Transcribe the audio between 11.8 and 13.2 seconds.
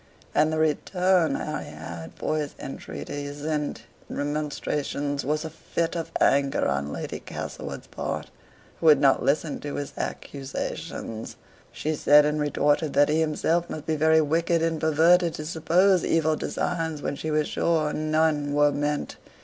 said and retorted that he